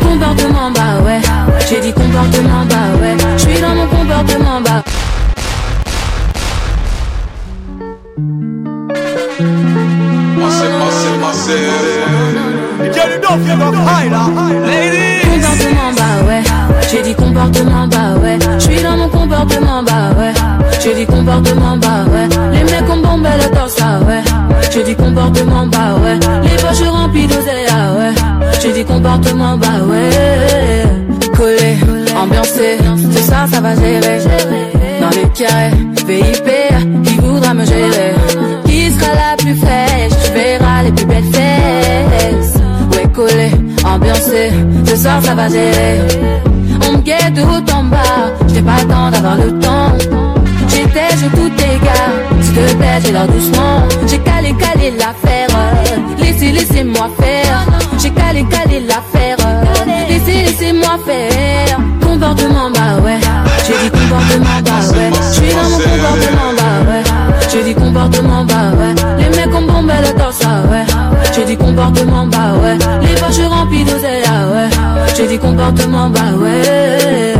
Comportement 0.00 0.70
bah 0.70 1.00
ouais, 1.04 1.20
j'ai 1.68 1.80
dit 1.80 1.92
comportement 1.92 2.64
bah 2.68 2.76
ouais, 3.00 3.16
je 3.36 3.42
suis 3.42 3.60
dans 3.60 3.74
mon 3.74 3.86
comportement. 3.88 4.62
Get 12.92 13.16
it 13.16 13.24
off, 13.24 13.40
you 13.48 13.56
got 13.56 13.74
high 13.74 14.08
Ladies. 14.64 15.24
Comportement 15.24 15.92
bah 15.96 16.24
ouais, 16.28 16.42
j'ai 16.88 17.02
dit 17.02 17.14
comportement 17.14 17.88
bah 17.88 18.14
ouais, 18.22 18.38
je 18.54 18.60
suis 18.60 18.80
dans 18.82 18.96
mon 18.96 19.08
comportement 19.08 19.82
bah 19.82 20.12
ouais, 20.16 20.32
j'ai 20.80 20.94
dit 20.94 21.06
comportement 21.06 21.76
bah 21.78 22.04
ouais, 22.12 22.28
comportement 25.22 25.66
bah 25.66 25.94
ouais, 26.02 26.18
les 26.42 26.56
poches 26.56 26.88
remplies 26.88 27.26
d'oseille 27.26 27.66
ah 27.70 27.92
ouais, 27.94 28.14
j'ai 28.60 28.72
dit 28.72 28.84
comportement 28.84 29.56
bah 29.56 29.66
ouais, 29.88 31.30
collé, 31.36 31.76
ambiancé, 32.20 32.78
c'est 33.12 33.22
ça 33.22 33.46
ça 33.50 33.60
va 33.60 33.74
gérer, 33.74 34.18
dans 35.00 35.10
le 35.10 35.28
carré, 35.38 35.70
VIP, 36.06 37.04
qui 37.04 37.14
voudra 37.18 37.54
me 37.54 37.64
gérer, 37.64 38.14
qui 38.64 38.90
sera 38.90 39.14
la 39.14 39.36
plus 39.38 39.54
fraîche, 39.54 40.12
tu 40.24 40.32
verras 40.32 40.82
les 40.84 40.92
plus 40.92 41.06
belles 41.06 41.32
fesses, 41.32 42.56
ouais 42.92 43.08
collé, 43.12 43.50
ambiancé, 43.84 44.50
ce 44.86 44.96
soir 44.96 45.22
ça 45.22 45.34
va 45.34 45.48
gérer. 45.48 46.00
On 46.88 46.96
me 46.96 47.02
guette 47.02 47.34
de 47.34 47.42
haut 47.42 47.72
en 47.72 47.84
bas, 47.84 47.98
j'ai 48.52 48.62
pas 48.62 48.82
le 48.82 48.88
temps 48.88 49.10
d'avoir 49.10 49.36
le 49.36 49.58
temps. 49.60 49.61
J'ai 53.00 53.12
doucement. 53.12 53.88
J'ai 54.06 54.18
calé, 54.18 54.54
calé 54.54 54.92
l'affaire, 54.98 55.48
laissez, 56.18 56.52
laissez-moi 56.52 57.10
faire. 57.18 57.66
J'ai 58.00 58.10
calé, 58.10 58.44
calé 58.44 58.80
l'affaire, 58.80 59.36
laissez, 60.08 60.42
laissez-moi 60.42 60.98
faire. 61.06 61.78
Comportement, 62.00 62.70
bah 62.70 63.02
ouais, 63.02 63.18
j'ai 63.66 63.72
dit 63.84 63.90
comportement, 63.90 64.60
bah 64.64 64.70
ouais. 64.92 65.10
J'suis 65.32 65.54
dans 65.54 65.68
mon 65.70 65.78
comportement, 65.78 66.52
bah 66.56 66.90
ouais. 66.90 67.02
J'ai 67.50 67.64
dit 67.64 67.74
comportement, 67.74 68.44
bah 68.44 68.72
ouais. 68.78 68.94
Les 69.18 69.36
mecs 69.36 69.54
ont 69.54 69.62
bombé 69.62 69.94
le 70.06 70.18
torse, 70.18 70.40
ah 70.44 70.62
ouais. 70.70 70.84
J'ai 71.34 71.44
dit 71.44 71.56
comportement, 71.56 72.26
bah 72.26 72.54
ouais. 72.62 72.78
Les 73.02 73.14
poches 73.14 73.46
remplies 73.48 73.84
d'oseille, 73.84 74.22
ah 74.26 74.48
ouais. 74.52 74.68
J'ai 75.16 75.26
dit 75.26 75.38
comportement, 75.38 76.10
bah 76.10 76.20
ouais. 76.36 77.34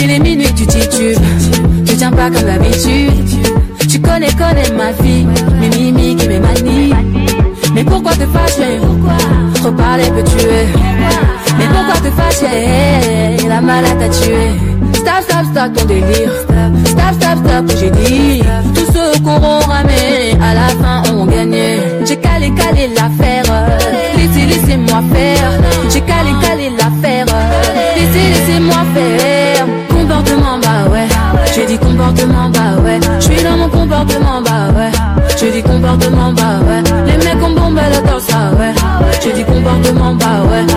Il 0.00 0.10
est 0.10 0.18
minuit, 0.18 0.52
tu 0.54 0.66
titubes. 0.66 1.18
Tu 1.86 1.96
tiens 1.96 2.10
pas 2.10 2.28
comme 2.30 2.42
d'habitude. 2.42 3.31
Tu 4.32 4.38
connais, 4.38 4.70
ma 4.76 4.92
vie. 4.92 5.26
Mes 5.60 5.68
mimiques 5.68 6.24
et 6.24 6.28
mes 6.28 6.40
manies. 6.40 6.94
Mais 7.74 7.84
pourquoi 7.84 8.12
te 8.12 8.26
fâcher? 8.26 8.78
Reparler 9.62 10.10
peut 10.10 10.24
tuer. 10.24 10.66
Mais 11.58 11.66
pourquoi 11.66 12.00
te 12.00 12.10
fâcher? 12.16 13.46
La 13.46 13.60
malade 13.60 13.98
t'a 13.98 14.08
tué. 14.08 14.48
Stop, 14.94 15.22
stop, 15.28 15.44
stop 15.52 15.72
ton 15.74 15.84
délire. 15.84 16.32
Stop, 16.86 17.14
stop, 17.20 17.38
stop, 17.44 17.78
j'ai 17.78 17.90
dit. 17.90 18.42
Tous 18.74 18.92
ceux 18.92 19.22
qu'on 19.22 19.38
ramé, 19.38 20.32
à 20.40 20.54
la 20.54 20.68
fin 20.80 21.12
ont 21.12 21.26
gagné. 21.26 21.78
J'ai 22.06 22.16
calé, 22.16 22.52
calé 22.54 22.88
l'affaire. 22.96 23.44
Laissez, 24.16 24.46
laissez-moi 24.46 25.02
faire. 25.12 25.61
Comportement, 39.92 40.14
bah 40.14 40.42
ouais. 40.50 40.71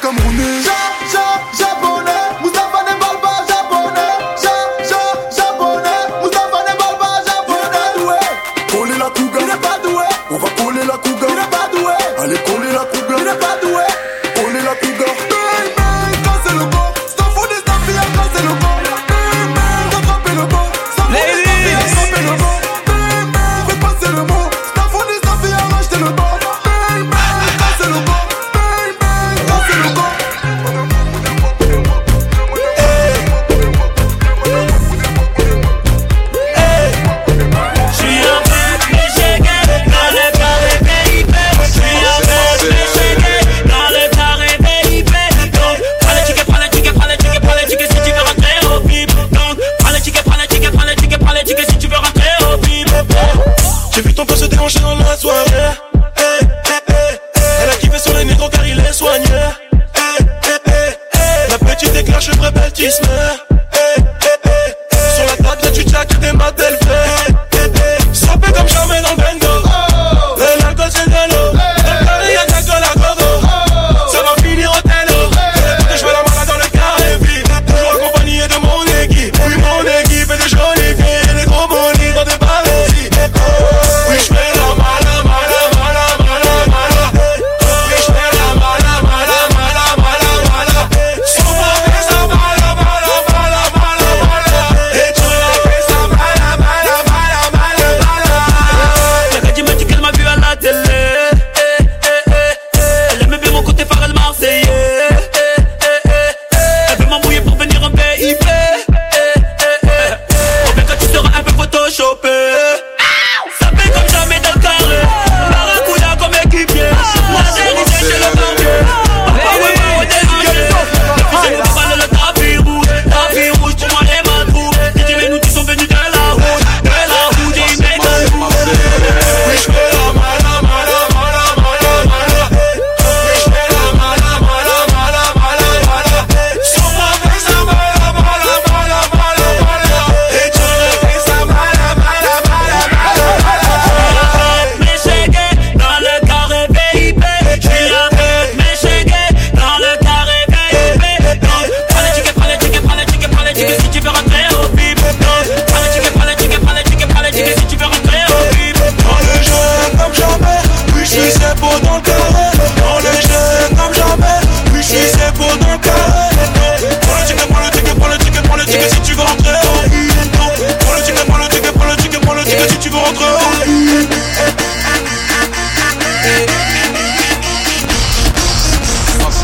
Camerounais. 0.00 0.64
Ja, 0.64 0.72
ja, 1.12 1.40
japonais, 1.58 1.65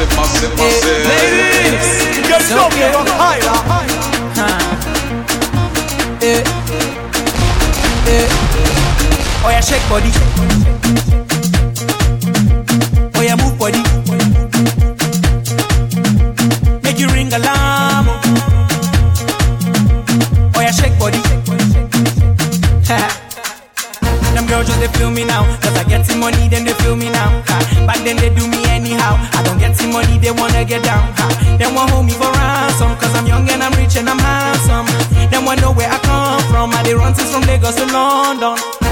Massive, 0.03 0.51
massive, 0.57 1.07
massive. 1.07 2.23
It's 2.29 2.51
okay. 2.51 2.91
Eh, 6.23 6.43
eh. 8.09 8.27
Oh 9.45 9.51
yeah, 9.51 9.61
shake 9.61 9.89
body. 9.89 10.11
Oh 13.15 13.23
yeah, 13.23 13.37
move 13.37 13.57
body. 13.59 13.83
Make 16.83 16.99
you 16.99 17.09
ring 17.09 17.33
alarm. 17.33 17.72
They 24.83 24.91
feel 24.99 25.11
me 25.11 25.25
now. 25.25 25.47
Cause 25.63 25.77
I 25.79 25.85
get 25.85 26.05
some 26.05 26.19
money, 26.19 26.49
then 26.49 26.65
they 26.65 26.75
feel 26.83 26.97
me 26.97 27.09
now. 27.09 27.31
Ha. 27.47 27.87
Back 27.87 28.03
then 28.03 28.17
they 28.17 28.31
do 28.35 28.43
me 28.51 28.67
anyhow. 28.67 29.15
I 29.39 29.43
don't 29.47 29.59
get 29.59 29.77
some 29.77 29.93
money, 29.93 30.19
they 30.19 30.33
wanna 30.33 30.65
get 30.65 30.83
down. 30.83 31.07
Ha. 31.19 31.27
Them 31.59 31.75
want 31.75 31.91
hold 31.91 32.07
me 32.07 32.13
for 32.13 32.31
ransom. 32.35 32.91
Cause 32.99 33.15
I'm 33.15 33.27
young 33.27 33.49
and 33.49 33.63
I'm 33.63 33.73
rich 33.79 33.97
and 33.97 34.09
I'm 34.11 34.19
handsome. 34.19 34.87
Them 35.31 35.45
want 35.45 35.61
know 35.63 35.73
where 35.73 35.89
I 35.89 35.99
come 36.03 36.43
from. 36.51 36.75
I 36.75 36.83
they 36.83 36.95
run 36.95 37.15
since 37.15 37.31
from 37.31 37.43
Lagos 37.43 37.77
to 37.77 37.87
London. 37.87 38.92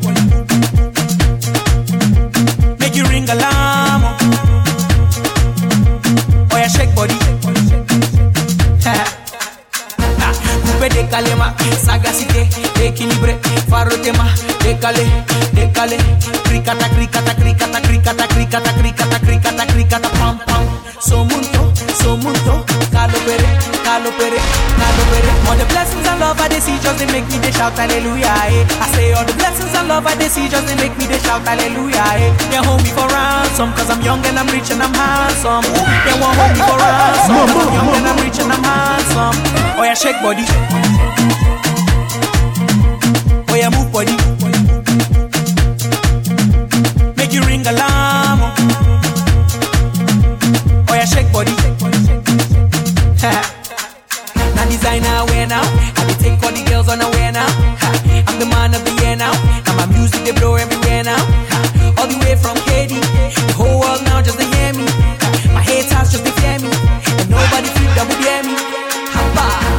Décalé 11.11 11.35
ma 11.35 11.53
sagacité, 11.77 12.47
équilibré, 12.81 13.37
faro 13.69 13.91
tema, 13.97 14.25
décalé, 14.63 15.05
décalé, 15.51 15.97
cricata, 16.45 16.87
cricata, 16.89 17.35
cricata, 17.35 17.81
cricata, 17.81 18.27
cricata, 18.27 18.73
cricata, 18.73 19.19
cricata, 19.19 19.65
cricata, 19.67 20.09
pam 20.09 20.39
pam, 20.45 20.63
somunto, 21.01 21.73
somunto, 22.01 22.65
calo 22.93 23.19
pere, 23.25 23.49
calo 23.83 24.09
pere, 24.17 24.39
calo 24.79 25.03
pere. 25.11 25.31
All 25.49 25.57
the 25.57 25.65
blessings 25.65 25.95
and 25.95 26.00
love 26.21 26.37
I 26.39 26.47
see 26.61 26.77
just 26.77 27.01
they 27.01 27.09
make 27.09 27.25
me 27.33 27.41
they 27.41 27.51
shout 27.51 27.73
hallelujah. 27.73 28.29
Eh. 28.53 28.63
I 28.77 28.85
say 28.93 29.11
all 29.17 29.25
the 29.25 29.33
blessings 29.33 29.73
and 29.73 29.89
love 29.89 30.05
I 30.05 30.13
they 30.15 30.29
see 30.29 30.47
just 30.47 30.69
they 30.69 30.77
make 30.77 30.93
me 31.01 31.09
they 31.09 31.17
shout 31.25 31.41
hallelujah. 31.41 32.05
Eh. 32.21 32.29
They 32.53 32.61
hold 32.61 32.85
me 32.85 32.93
for 32.93 33.09
ransom 33.09 33.73
cause 33.73 33.89
I'm 33.89 34.01
young 34.05 34.21
and 34.29 34.37
I'm 34.37 34.47
rich 34.53 34.69
and 34.69 34.85
I'm 34.85 34.93
handsome. 34.93 35.65
They 36.05 36.15
won't 36.21 36.37
hold 36.37 36.53
me 36.53 36.61
for 36.61 36.77
ransom 36.77 37.41
cause 37.49 37.65
I'm 37.65 37.73
young 37.73 37.91
and 37.97 38.07
I'm 38.07 38.17
rich 38.21 38.39
and 38.39 38.53
I'm 38.53 38.63
handsome. 38.63 39.35
Oh 39.75 39.83
yeah, 39.83 39.97
shake 39.97 40.21
body. 40.21 41.40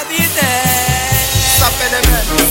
every 0.00 0.16
day. 0.16 1.16
Stop 1.56 1.72
in 1.84 2.42
a. 2.42 2.45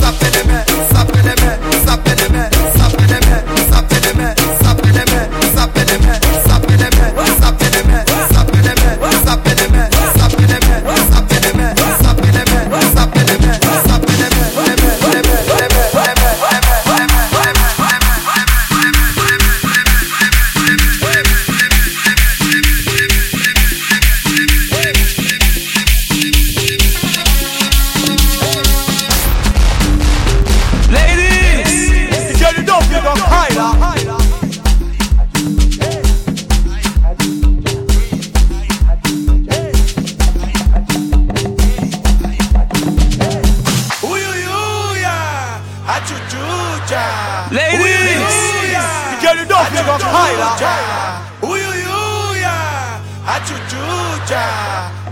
achuchucha, 53.27 54.44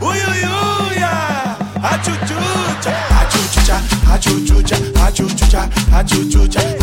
uyuyuya, 0.01 1.11
achuchucha, 1.83 2.93
achuchucha, 3.21 3.81
achuchucha, 4.13 4.77
achuchucha, 5.05 5.61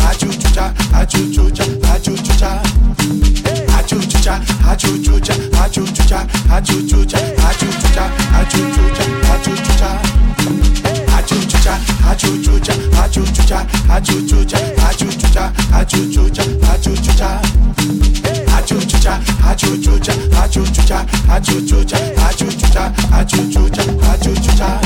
achuchucha, 0.09 0.73
achuchucha, 0.99 1.71
achuchucha, 1.93 1.93
achuchucha, 1.93 2.59
achuchucha, 3.83 4.41
achuchucha, 4.71 5.35
achuchucha, 5.61 6.27
achuchucha, 6.51 7.27
achuchucha, 7.49 8.03
achuchucha, 8.41 9.05
achuchucha. 9.33 9.89
achuchucha 11.17 11.77
achuchucha 12.11 12.73
achuchucha 13.03 13.65
achuchucha 13.89 14.59
achuchucha 14.89 15.51
achuchucha 15.79 16.43
achuchucha 16.73 17.41
achuchucha, 19.51 20.13
achuchucha, 20.43 21.05
achuchucha, 21.29 21.97
achuchucha, 22.29 22.93
achuchucha, 23.11 23.83
achuchucha. 24.13 24.80